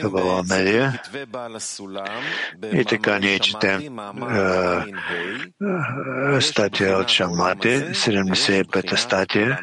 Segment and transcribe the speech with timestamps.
[0.00, 1.02] Кабала Медия.
[2.72, 3.98] И така ние четем
[6.40, 9.60] статия от Шамати, 75-та статия.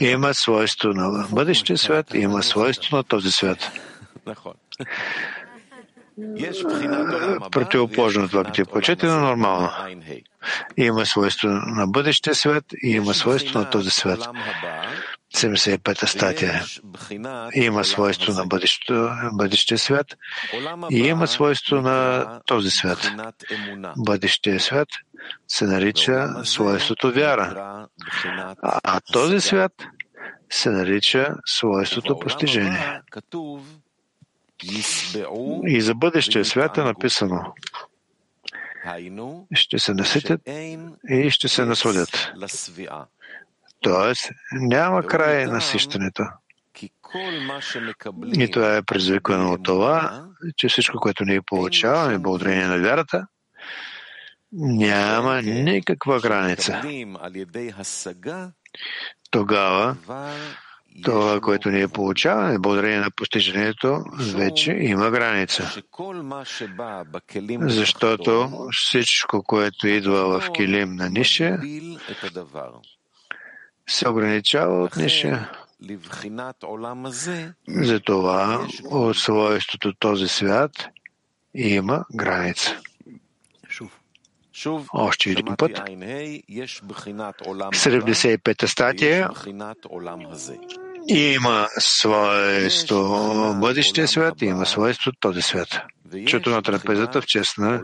[0.00, 3.72] Има свойство на бъдещия свят, има свойство на този свят.
[7.50, 9.70] Противоположно това като е но нормално.
[10.76, 14.28] Има свойство на бъдещия свят и има свойство на този свят.
[15.34, 16.64] 75-та статия.
[17.54, 18.46] Има свойство на
[19.32, 20.06] бъдещия свят
[20.90, 23.10] и има свойство на този свят.
[23.96, 24.88] Бъдещия свят
[25.48, 27.86] се нарича свойството вяра,
[28.62, 29.72] а този свят
[30.50, 33.00] се нарича свойството постижение.
[35.66, 37.54] И за бъдещия свят е написано
[39.54, 40.40] ще се наситят
[41.08, 42.32] и ще се насладят.
[43.82, 46.22] Тоест, няма край на сищането.
[48.36, 50.24] И това е предизвикано от това,
[50.56, 53.26] че всичко, което ние получаваме благодарение на вярата,
[54.52, 56.82] няма никаква граница.
[59.30, 59.96] Тогава
[61.04, 65.82] това, което ние получаваме, благодарение на постижението, вече има граница.
[67.60, 71.58] Защото всичко, което идва в килим на ниша,
[73.88, 75.50] се ограничава от ниша.
[77.68, 80.88] Затова от свойството този свят
[81.54, 82.80] има граница.
[84.92, 85.70] Още един път.
[87.72, 89.30] 75-та статия
[91.08, 95.68] има свойство бъдещия свят и има свойство този свят.
[96.26, 97.82] Чуто на трапезата в чест на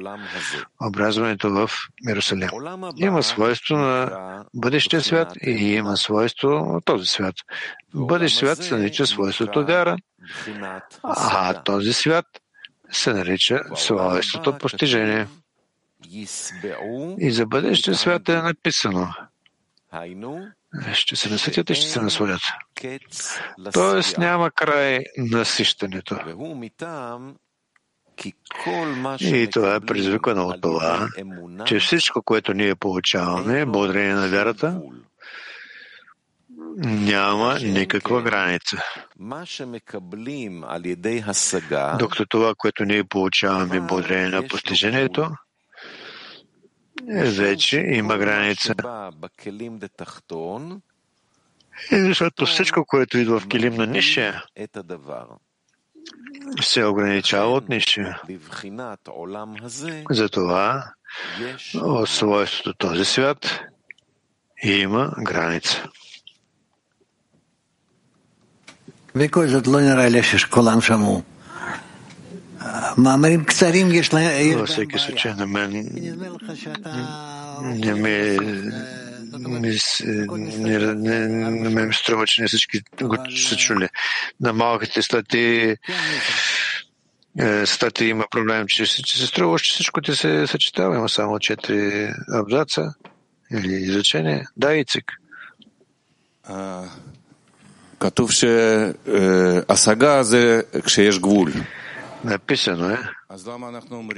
[0.83, 1.71] образването в
[2.09, 2.49] Иерусалим.
[2.97, 7.35] Има свойство на бъдещия свят и има свойство на този свят.
[7.95, 9.97] Бъдещ свят се нарича свойството вяра,
[11.03, 12.27] а този свят
[12.91, 15.27] се нарича свойството постижение.
[17.19, 19.09] И за бъдещия свят е написано.
[20.93, 22.41] Ще се насътят и ще се насладят.
[23.73, 26.19] Тоест няма край на сищането.
[29.21, 31.09] И това е предизвикано от това,
[31.67, 34.81] че всичко, което ние получаваме, благодарение на вярата,
[36.77, 38.77] няма никаква граница.
[41.99, 45.31] Докато това, което ние получаваме благодарение на постижението,
[47.37, 48.75] вече има граница.
[51.93, 54.45] И защото всичко, което идва в килим на ниша,
[56.61, 58.01] се ограничава от нищо.
[60.11, 60.85] Затова
[61.75, 63.61] от свойството този свят
[64.63, 65.89] има граница.
[69.15, 71.23] Викой зад лънера лешеш колан шаму.
[72.97, 75.71] Мамарим ксарим еш Във всеки случай на мен
[77.63, 78.39] не ми
[80.38, 83.18] не, не, не ме струва, че не всички го
[83.50, 83.90] са чули.
[84.42, 85.76] На малките статии
[87.66, 90.96] статии има проблем, че, че се струва, че всичко ти се съчетава.
[90.96, 92.94] Има само четири абзаца
[93.52, 94.48] или изречения.
[94.58, 95.12] Да, Ицик.
[98.00, 101.54] כתוב שהשגה זה כשיש גבול.
[102.24, 103.00] Написано е,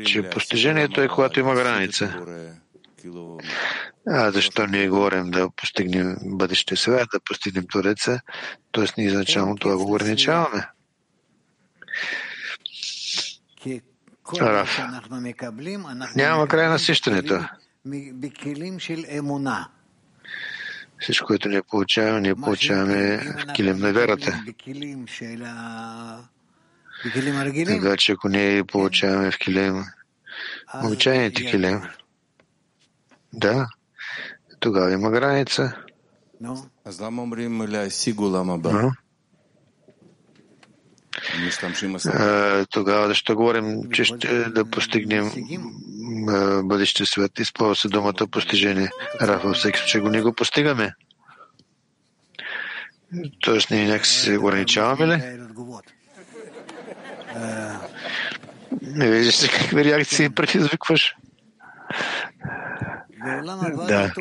[0.06, 2.13] че постижението е когато има граница.
[4.09, 8.21] А защо ние говорим да постигнем бъдещия свят, да постигнем Тореца,
[8.72, 8.84] т.е.
[8.99, 10.66] ние изначално това го ограничаваме.
[14.41, 14.81] Раф.
[16.16, 17.44] Няма край на сищането.
[21.00, 24.44] Всичко, което ние получаваме, ние получаваме в килим на верата.
[27.66, 29.84] Така че ако ние получаваме в килим
[30.84, 31.83] обичайните килим,
[33.32, 33.66] да,
[34.60, 35.76] тогава има граница.
[36.41, 36.66] Но?
[42.71, 45.30] Тогава защо говорим, че ще да постигнем
[46.65, 47.38] бъдещия свят?
[47.38, 48.91] Използва се думата постижение.
[49.21, 50.92] Рафа, във всеки случай го не го постигаме.
[53.41, 55.38] Тоест ние някакси се ограничаваме ли?
[58.83, 61.15] Не виждаш ли какви реакции предизвикваш?
[63.89, 64.13] Да.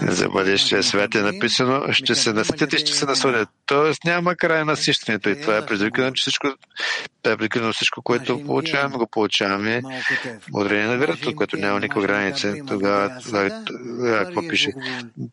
[0.00, 3.48] за бъдещия свят е написано, ще се наситят и ще се насладят.
[3.66, 6.52] Тоест няма край на насищането и това е предвикано, че всичко, е
[7.22, 9.82] предвикано всичко, което получаваме, го получаваме
[10.50, 12.54] благодарение на вярата, което няма никаква граница.
[12.66, 14.72] Тогава, тогава, какво пише?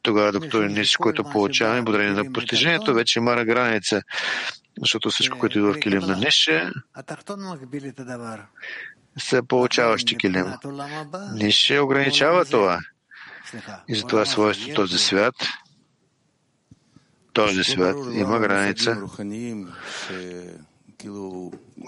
[0.01, 4.01] Тогава, докато ние всичко, което получаваме, благодарение на постижението, вече има граница.
[4.79, 6.71] Защото всичко, което идва в килим на нише,
[9.17, 10.45] се получава килим.
[11.33, 12.79] Нише ограничава това.
[13.87, 15.35] И затова свойство този свят,
[17.33, 18.97] този свят има граница.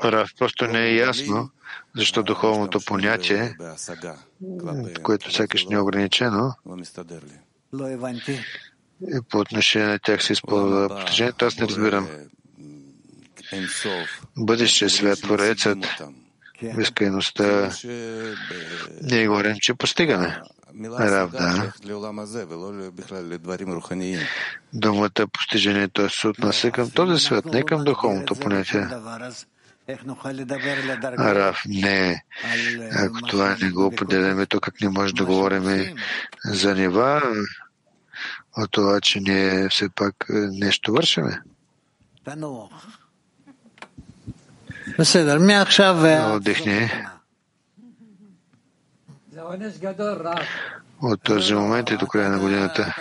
[0.03, 1.49] Рав просто не е ясно,
[1.95, 3.55] защо духовното понятие,
[5.03, 6.53] което сякаш не е ограничено,
[9.01, 12.07] и по отношение на тях се използва постижението, аз не разбирам.
[14.37, 15.77] Бъдещия свят, Творецът,
[16.75, 17.69] безкрайността,
[19.01, 20.41] ние говорим, че постигаме.
[20.83, 21.73] Равда.
[24.73, 28.87] Думата постижението се отнася към този свят, не към духовното понятие.
[31.19, 32.23] Рав, не.
[32.91, 35.95] Ако това не го определяме, то как не може да говорим
[36.45, 37.21] за нива,
[38.57, 41.41] от това, че ние все пак нещо вършиме.
[46.35, 46.91] Отдихни.
[51.01, 52.95] От този момент и до края на годината.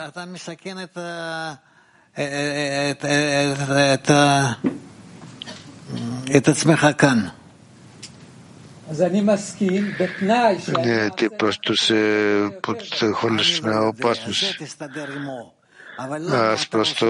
[10.79, 14.59] Не, ти просто се подхвърляш на опасност.
[16.33, 17.07] Аз просто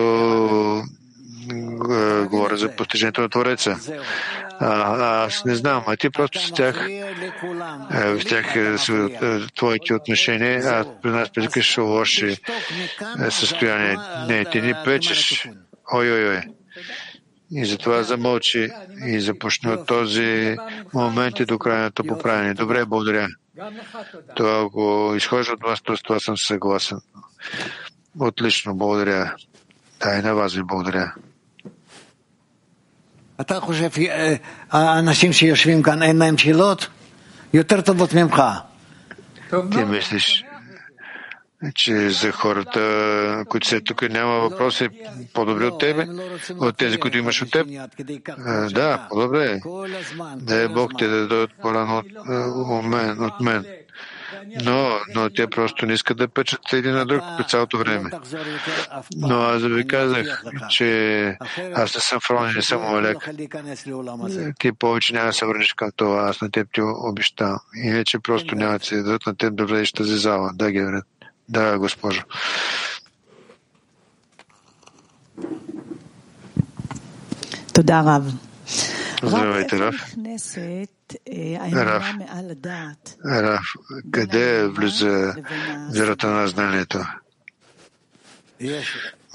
[2.25, 3.77] говоря за постижението на Твореца.
[4.61, 6.89] А, аз не знам, а ти просто с тях,
[7.91, 8.55] в тях
[9.57, 12.37] твоите отношения, а при нас предикаш лоши
[13.31, 13.97] състояние.
[14.29, 15.49] Не, ти ни пречеш.
[15.93, 16.43] Ой-ой-ой.
[17.55, 18.71] И затова замълчи
[19.07, 20.57] и започне от този
[20.95, 22.55] момент и до крайното поправяне.
[22.55, 23.29] Добре, благодаря.
[24.37, 26.99] Това, ако изхожда от вас, с това съм съгласен.
[28.21, 29.35] Отлично, благодаря.
[30.01, 31.15] Да, и на вас ви благодаря.
[33.42, 33.90] אתה חושב
[34.72, 36.88] האנשים שיושבים כאן אין להם שאלות?
[37.54, 38.42] יותר טובות ממך.
[39.72, 40.44] Ти мислиш,
[41.76, 44.90] че за хората, които са тук, няма въпроси
[45.34, 46.08] по-добри от тебе,
[46.60, 47.68] от тези, които имаш от теб?
[48.72, 49.60] Да, по-добре.
[50.36, 52.06] Да е Бог те да дадат по-рано от,
[53.20, 53.66] от мен
[54.65, 58.11] но, но те просто не искат да печат един на друг по цялото време.
[59.17, 61.37] Но аз ви казах, че
[61.75, 63.17] аз не съм фрон, не съм Олег.
[64.59, 66.29] Ти повече няма да се върнеш към това.
[66.29, 67.59] Аз на теб ти обищам.
[67.85, 70.51] И вече просто няма да се дадат на теб да влезеш тази зала.
[70.55, 71.05] Да, Геврет.
[71.49, 72.23] Да, госпожо.
[79.23, 80.15] Здравейте, Рав.
[81.73, 82.15] Раф,
[83.27, 83.67] Раф,
[84.13, 85.35] къде влиза
[85.95, 87.07] вярата на знанието?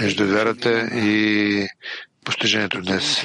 [0.02, 1.68] Между вярата и
[2.26, 3.24] постижението днес.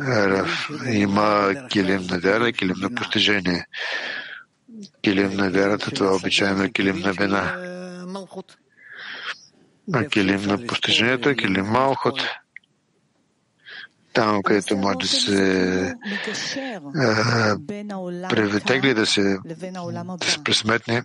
[0.00, 3.66] Раф, има килим на вяра и килим на постижение.
[5.02, 7.56] Килим на вярата, това обичайно килим на вина.
[9.92, 12.20] А килим на постижението е килим малхот
[14.12, 15.94] там, където може да се
[18.30, 21.02] превитегли, да се, да се пресметне.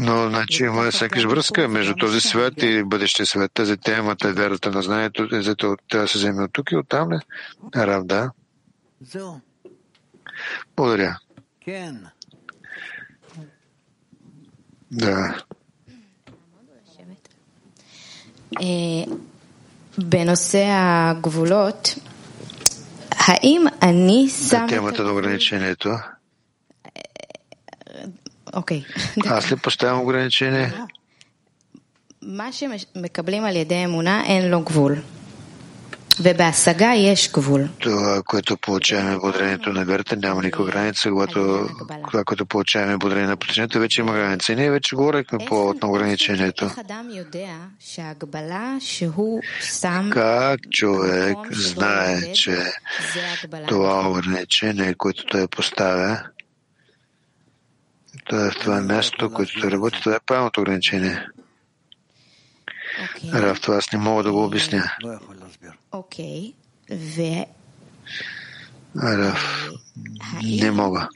[0.00, 3.52] Но значи, има всякаш връзка между този свят и бъдещия свят.
[3.54, 7.12] Тази темата е вярата на знанието, зато трябва да се вземе от тук и оттам
[7.12, 7.18] ли?
[7.76, 8.30] Рав, да.
[10.76, 11.18] Благодаря.
[14.90, 15.42] Да.
[19.99, 21.95] בנושא הגבולות,
[23.11, 24.65] האם אני שם...
[24.69, 25.89] темата на ограничението.
[28.53, 28.81] אוקיי.
[29.25, 30.71] Аз ли поставям ограничение?
[32.21, 34.95] מה שמקבלים על ידי אמונה אין לו גבול.
[37.78, 41.10] Това, което получаваме благодарението на вярата, няма никаква граница.
[41.10, 41.68] Когато
[42.10, 44.52] това, което получаваме благодарение на причината, вече има граница.
[44.52, 46.70] И ние вече говорихме по от ограничението.
[50.12, 52.58] Как човек знае, че
[53.68, 56.22] това ограничение, което той поставя,
[58.28, 61.26] това е това място, което той работи, това е правилното ограничение.
[63.34, 64.92] Рав, това аз не мога да го обясня.
[65.92, 66.54] Окей.
[68.96, 69.70] Рав,
[70.42, 71.08] не мога.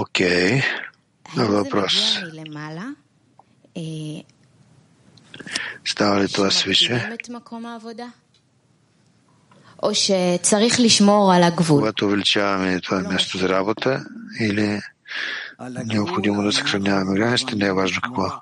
[0.00, 0.62] Окей.
[1.36, 2.18] Въпрос.
[5.84, 7.16] Става ли това свише?
[11.78, 14.04] Когато увеличаваме това място за работа
[14.40, 14.80] или
[15.84, 18.32] необходимо да съхраняваме границите, не е важно какво.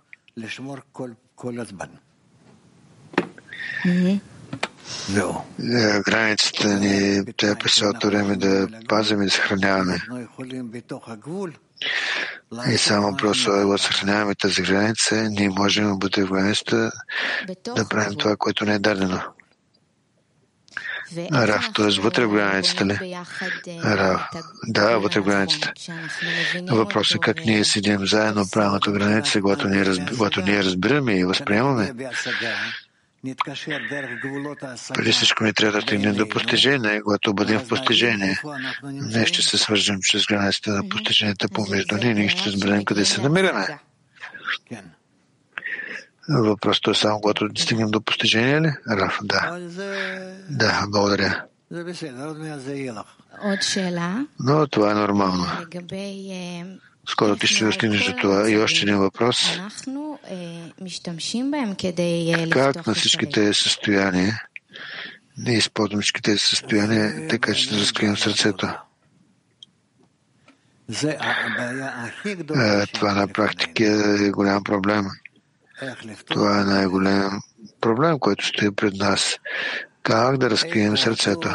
[6.07, 9.99] Границата ни трябва през цялото време да пазим и да съхраняваме.
[12.71, 16.93] И само просто да съхраняваме тази граница, ние можем да бъдем в границата
[17.77, 19.21] да правим това, което не е дадено.
[21.33, 22.01] Раф, т.е.
[22.01, 23.17] вътре в границата ли?
[23.85, 24.23] Раф,
[24.67, 25.73] да, вътре в границата.
[26.71, 31.25] Въпросът е как ние седим заедно правилната граница, когато ние, разби, когато ние разбираме и
[31.25, 31.93] възприемаме.
[34.95, 37.03] Преди всичко ни трябва да стигнем до постижение.
[37.03, 38.41] Когато бъдем в постижение,
[38.83, 43.21] не ще се свържем чрез границата на постиженията помежду ни, ние ще разберем къде се
[43.21, 43.79] намираме.
[46.29, 48.73] Въпросът е само когато стигнем до постижение ли?
[48.91, 49.59] Раф, да.
[50.51, 51.45] Да, благодаря.
[54.41, 55.47] Но това е нормално.
[57.09, 58.51] Скоро ти ще достигнеш до това.
[58.51, 59.59] И още един въпрос.
[62.51, 64.43] Как на всичките състояния
[65.39, 68.69] ние използваме всичките състояния, така че да разкрием сърцето?
[72.93, 73.85] Това на практика
[74.27, 75.05] е голям проблем.
[76.29, 77.41] Това е най-голям
[77.81, 79.39] проблем, който стои пред нас.
[80.03, 81.49] Как да разкрием сърцето?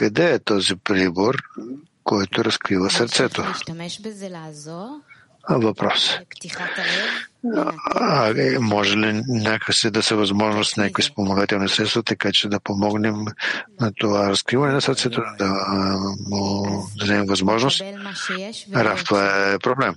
[0.00, 1.36] Къде е този прибор,
[2.04, 3.44] който разкрива сърцето?
[5.48, 6.18] Въпрос.
[7.94, 13.14] А, е, може ли някакси да се възможност някакви спомагателни средства, така че да помогнем
[13.80, 15.48] на това разкриване на сърцето, да
[16.28, 16.66] му
[16.96, 17.82] дадем възможност?
[18.74, 19.94] Раф, това е проблем.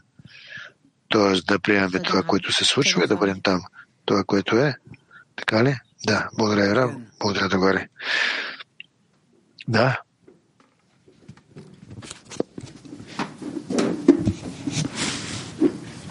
[1.09, 3.61] Тоест да приемем това, което се случва и да бъдем там.
[4.05, 4.75] Това, което е.
[5.35, 5.75] Така ли?
[6.05, 6.29] Да.
[6.37, 6.91] Благодаря, Раф.
[7.19, 7.77] Благодаря, Дагори.
[7.77, 7.87] Да.
[9.67, 10.01] Да.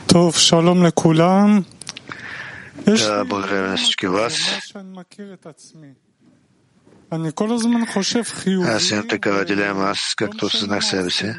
[0.07, 1.65] Тов, шалом лекулам.
[2.87, 4.35] Да, благодаря на всички вас.
[8.65, 9.85] Аз имам такава дилема.
[9.85, 11.33] Аз, както осъзнах себе си,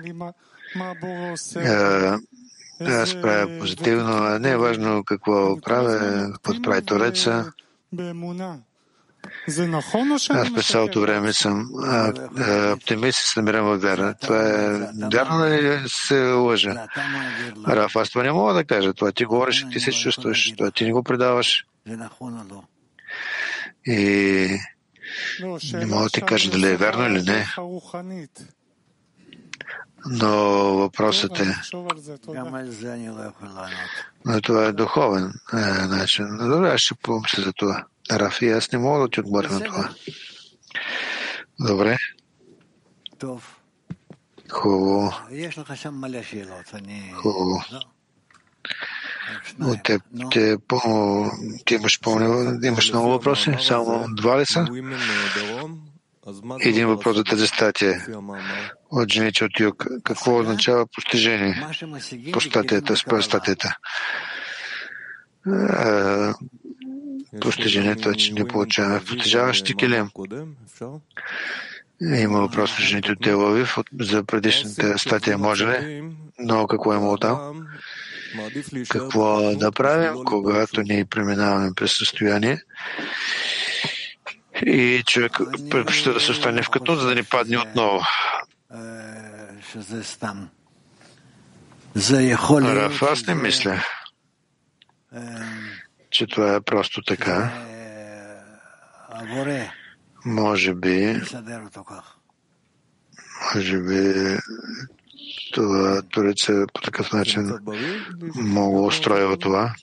[2.80, 7.52] аз правя позитивно, а не е важно какво правя, какво прави Тореца.
[10.30, 11.70] Аз през цялото време съм
[12.74, 14.14] оптимист и се намирам във вяра.
[14.22, 14.80] Това е
[15.14, 16.88] вярно ли се лъжа?
[17.68, 18.94] Раф, аз това не мога да кажа.
[18.94, 20.54] Това ти говориш, ти се чувстваш.
[20.58, 21.66] Това ти не го предаваш.
[23.86, 24.60] И
[25.74, 27.48] не мога да ти кажа дали е вярно или не.
[30.06, 30.30] Но
[30.78, 31.56] въпросът е.
[34.26, 36.26] Но това е духовен е, начин.
[36.38, 37.86] Добре, аз ще помисля за това.
[38.12, 39.90] Рафи, аз не мога да ти отговоря на това.
[41.60, 41.98] Добре.
[44.52, 45.14] Хубаво.
[47.14, 47.64] Хубаво.
[49.60, 50.00] Но те,
[50.32, 50.80] те, по,
[51.66, 53.56] ти имаш, пълни, имаш много въпроси?
[53.62, 54.66] Само два ли са?
[56.60, 58.06] Един въпрос за тази статия
[58.92, 59.86] от жените от юг.
[60.04, 61.68] Какво означава постижение
[62.34, 63.78] по статията, според статията?
[67.42, 70.10] Постижението е, че не получаваме постижаващи килем.
[72.02, 76.04] Има въпрос на жените от Телавив за предишната статия, може ли?
[76.40, 77.68] Но какво е имало там?
[78.90, 82.62] Какво да правим, когато ние преминаваме през състояние
[84.66, 85.32] и човек
[85.70, 88.02] предпочита да се остане в като, за да не падне отново?
[92.76, 93.84] Раф, аз не мисля
[96.14, 97.52] че това е просто така.
[100.26, 101.22] Може би,
[103.46, 104.38] може би
[105.54, 107.54] това Туреца по такъв начин
[108.36, 109.74] мога устроива това.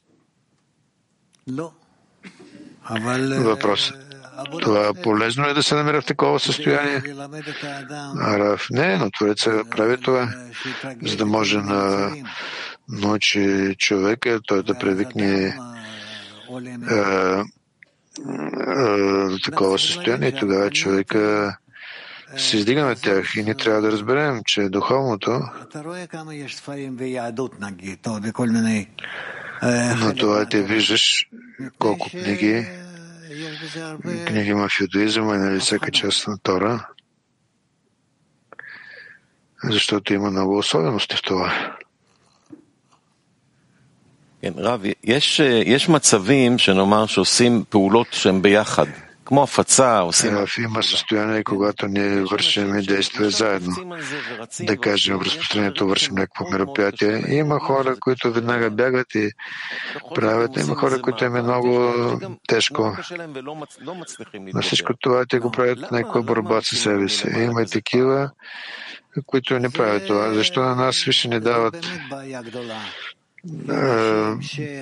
[3.38, 3.92] Въпрос.
[4.60, 7.02] Това полезно ли е да се намира в такова състояние?
[8.20, 10.28] Араф не, но Туреца прави това,
[11.02, 12.12] за да може да
[12.88, 15.58] научи човека, той да привикне
[19.30, 21.57] до такова състояние, тогава човека
[22.37, 25.40] се издига на тях и ние трябва да разберем, че духовното
[29.97, 31.26] но това ти виждаш
[31.78, 32.66] колко книги
[34.26, 36.88] книги има в юдаизма и на всяка част на Тора.
[39.64, 41.76] Защото има много особености в това.
[44.57, 48.86] רב, יש, יש מצבים שנאמר שעושים פעולות שהן ביחד,
[49.25, 50.34] כמו הפצה, עושים...
[50.63, 53.75] Има състояние, когато ние вършим действия заедно.
[54.60, 57.24] Да кажем, в разпространението вършим някакво мероприятие.
[57.27, 59.31] Има хора, които веднага бягат и
[60.15, 60.57] правят.
[60.57, 61.93] Има хора, които им е много
[62.48, 62.98] тежко.
[64.53, 67.27] На всичко това те го правят някаква борба със себе си.
[67.27, 68.31] Има и такива,
[69.25, 70.34] които не правят това.
[70.34, 71.77] Защо на нас више не дават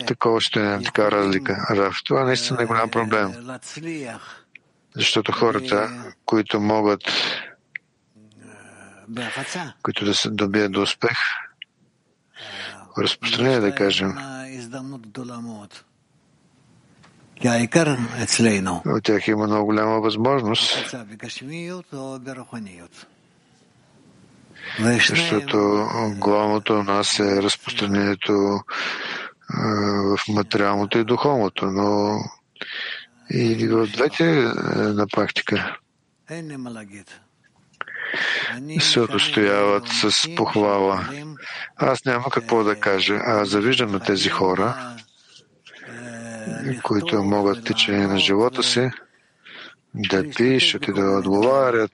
[0.06, 1.66] такова ще е така разлика.
[1.70, 1.96] Рав.
[2.04, 3.32] Това наистина е голям проблем.
[4.96, 7.00] Защото хората, които могат,
[9.82, 11.18] които да се добият до успех,
[12.98, 14.14] разпространение, да кажем,
[18.86, 20.94] от тях има много голяма възможност
[24.78, 28.60] защото главното у нас е разпространението
[30.04, 32.18] в материалното и духовното, но
[33.30, 34.24] и в двете
[34.76, 35.76] на практика.
[38.80, 41.08] Се отстояват с похвала.
[41.76, 43.14] Аз няма какво да кажа.
[43.14, 44.96] Аз завиждам на тези хора,
[46.82, 48.90] които могат в течение на живота си
[49.94, 51.92] да пишат и да отговарят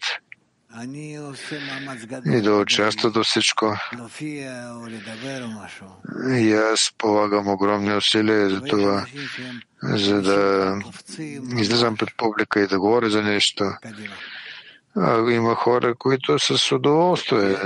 [2.27, 3.77] и да участват във всичко.
[6.39, 9.07] И аз полагам огромни усилия за това,
[9.83, 10.75] за да
[11.57, 13.65] излизам пред публика и да говоря за нещо.
[14.97, 17.57] А, има хора, които с удоволствие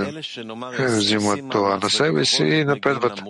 [0.78, 3.22] взимат това на себе си и напредват.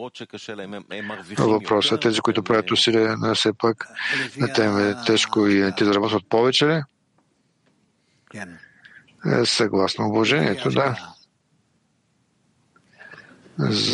[1.39, 3.89] Въпросът тези, които правят усилия на все пак,
[4.37, 6.83] на тем е тежко и те заработват повече ли?
[9.27, 11.15] Е, съгласно обложението, да.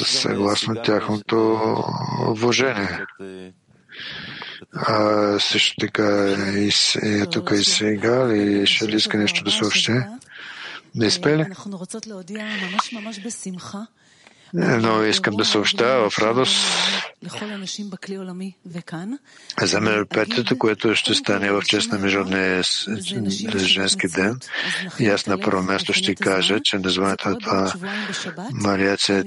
[0.04, 1.58] Съгласно тяхното
[2.28, 3.04] вложение.
[4.72, 6.70] А също така и,
[7.02, 9.92] и тук и сега, и ще ли иска нещо да съобщи?
[10.94, 11.46] Да изпели?
[14.54, 16.56] но искам да съобща в радост
[19.62, 22.62] за мероприятието, което ще стане в чест на Международния
[23.56, 24.38] женски ден.
[24.98, 27.72] И аз на първо място ще кажа, че названието на това
[28.52, 29.24] Марияция е,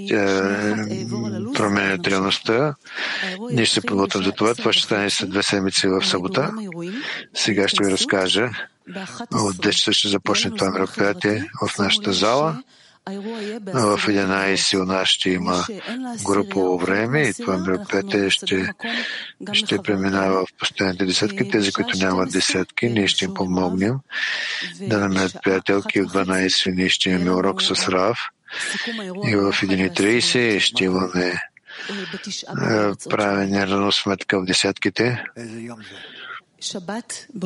[1.53, 2.75] променя реалността.
[3.51, 4.55] Ние ще се подготвим за това.
[4.55, 6.51] Това ще стане след две седмици в събота.
[7.33, 8.49] Сега ще ви разкажа.
[9.31, 12.63] От 10 ще започне това мероприятие в нашата зала.
[13.07, 15.65] В 11 у нас ще има
[16.25, 18.73] групово време и това мероприятие ще,
[19.53, 21.49] ще преминава в постоянните десетки.
[21.49, 23.95] Тези, които нямат десетки, ние ще им помогнем
[24.81, 26.01] да намерят приятелки.
[26.01, 28.17] В 12 ние ще имаме урок с Рав
[29.27, 31.41] и в 1.30 ще имаме
[33.09, 35.23] правене сметка в десетките.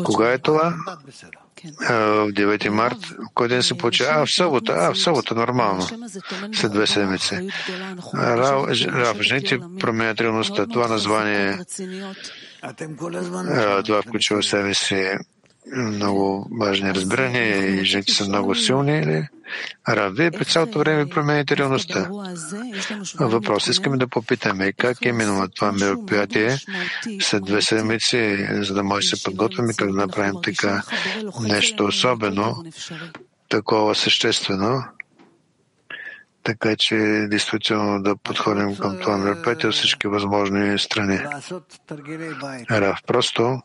[0.03, 0.75] Кога е това?
[1.79, 2.97] В 9 март,
[3.33, 4.03] кой ден се получи?
[4.03, 5.87] А, в събота, а, в събота, нормално.
[6.53, 7.49] След две седмици.
[8.15, 10.67] Рав, жените променят реалността.
[10.67, 11.57] Това название,
[13.85, 15.17] това включва в себе си
[15.75, 18.99] много важни разбирания и жените са много силни.
[18.99, 19.27] Или?
[19.89, 22.09] Ра, вие през цялото време промените реалността.
[23.19, 26.57] Въпрос искаме да попитаме как именно това мероприятие
[27.19, 30.83] след две седмици, за да може да се подготвим и как да направим така
[31.41, 32.63] нещо особено,
[33.49, 34.83] такова съществено,
[36.43, 36.95] така че
[37.29, 41.19] действително да подходим към това мероприятие от всички възможни страни.
[42.71, 43.61] Рав, просто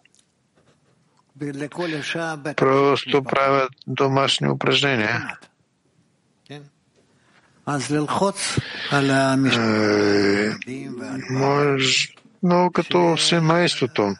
[2.56, 5.38] просто правят домашни упражнения.
[11.30, 12.08] Може,
[12.42, 14.14] но като семейството,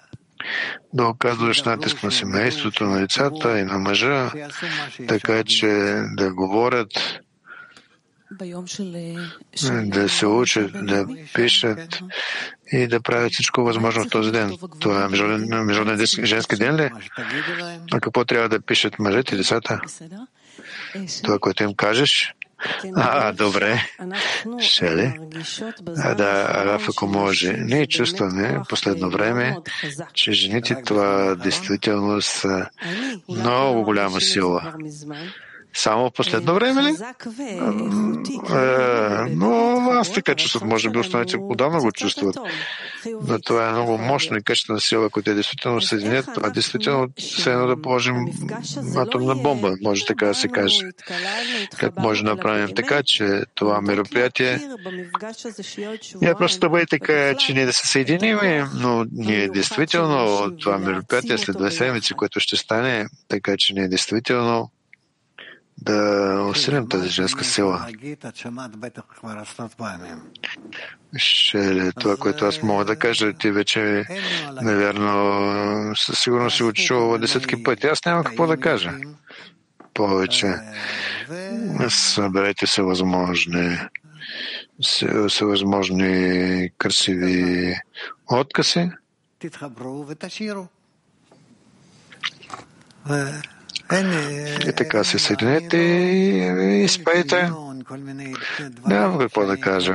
[0.95, 4.33] да оказваш натиск на семейството, на децата и на мъжа,
[5.09, 5.67] така че
[6.17, 6.89] да говорят,
[9.85, 12.01] да се учат, да пишат
[12.73, 14.57] и да правят всичко възможно в този ден.
[14.81, 16.91] Това е международен женски ден ли?
[17.93, 19.81] А какво трябва да пишат мъжете децата?
[21.23, 22.35] Това, което им кажеш?
[22.97, 23.83] А, добре.
[24.61, 25.19] Ще ли?
[25.97, 27.53] А, да, Раф, ако може.
[27.53, 29.57] Ние чувстваме последно време,
[30.15, 32.67] че жените това действително са
[33.29, 34.75] много голяма сила.
[35.77, 36.97] Само в последно време ли?
[38.51, 38.65] Е,
[39.31, 42.37] но аз така чувстват, може би останалите отдавна го чувстват.
[43.29, 47.53] Но това е много мощно и качествена сила, ако те действително съединят, това действително се
[47.53, 48.17] едно да положим
[48.97, 50.81] атомна бомба, може така да се каже.
[51.79, 54.61] Как може да направим така, че това мероприятие
[56.23, 58.39] не просто да бъде така, че ние да се съединим,
[58.75, 64.71] но ние действително това мероприятие след две седмици, което ще стане, така че ние действително
[65.87, 67.87] да усилим тази женска сила.
[71.17, 74.05] Ще това, което аз мога да кажа, ти вече,
[74.63, 77.87] навярно, със сигурност си учил десетки пъти.
[77.87, 78.93] Аз няма какво да кажа
[79.95, 80.55] повече.
[81.89, 83.79] Съберете се възможни
[85.29, 87.75] всевъзможни красиви
[88.31, 88.91] откази.
[94.69, 97.51] И така се съединете и изпейте.
[98.87, 99.95] Няма какво да кажа.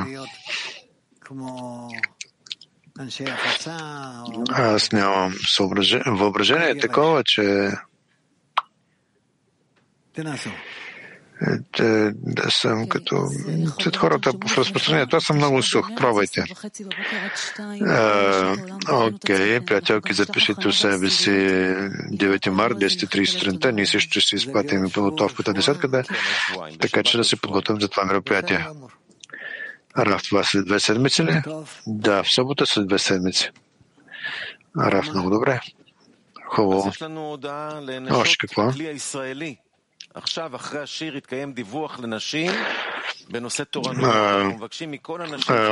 [4.49, 5.33] Аз нямам
[6.05, 7.71] въображение такова, че
[11.77, 13.27] да, да съм като
[13.81, 15.15] след хората в разпространението.
[15.15, 15.89] Аз съм много сух.
[15.97, 16.43] Пробвайте.
[18.91, 19.65] Окей, okay.
[19.65, 23.71] приятелки, запишете у себе си 9 март, 10.30 сутринта.
[23.71, 26.03] Ние също ще си изплатим подготовката десетката,
[26.79, 28.67] така че да се подготвим за това мероприятие.
[29.97, 31.41] Раф, това след две седмици ли?
[31.87, 33.49] Да, в събота след две седмици.
[34.77, 35.59] Раф, много добре.
[36.45, 36.91] Хубаво.
[38.11, 38.71] Още какво?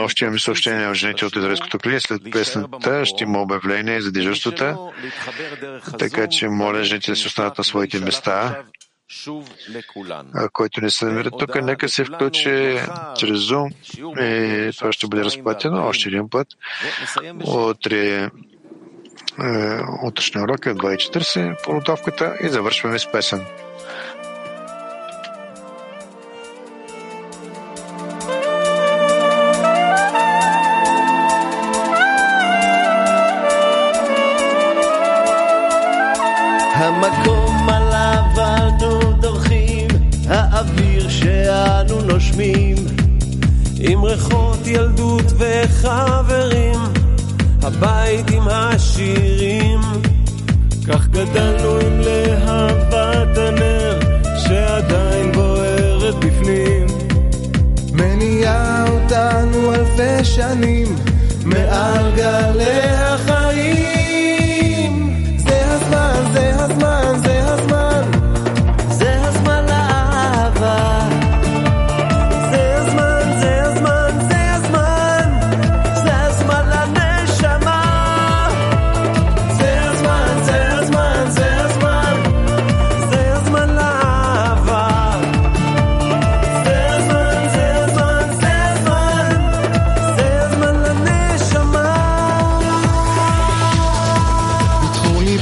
[0.04, 2.02] Още имаме съобщение на жените от израелското племя.
[2.02, 4.78] След песната ще има обявление за дежурствата,
[6.00, 8.64] така че моля жените да се останат на своите места.
[10.54, 12.80] Който не се намира тук, нека се включи
[13.18, 13.74] чрез Zoom
[14.22, 16.48] и това ще бъде разплатено още един път.
[17.48, 18.30] Утре
[20.04, 23.46] утрешния урок е 2.40 подготовката и завършваме с песен.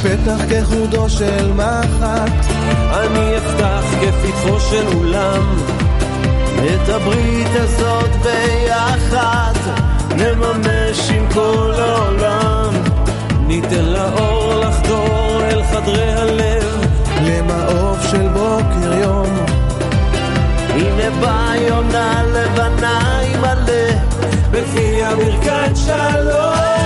[0.04, 2.46] פתח כחודו של מחט,
[2.94, 5.56] אני אפתח כפתחו של אולם.
[6.66, 9.54] את הברית הזאת ביחד,
[10.16, 12.74] נממש עם כל העולם.
[13.48, 16.86] ניתן לאור לחדור אל חדרי הלב,
[17.22, 19.46] למעוף של בוקר יום.
[20.70, 24.00] הנה באה יונה לבנה עם הלב,
[24.52, 26.77] בפי ברכת שלום.